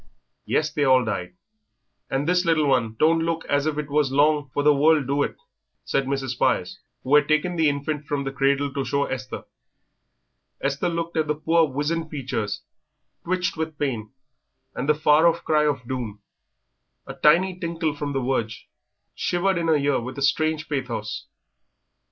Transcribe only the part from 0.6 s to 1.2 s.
they all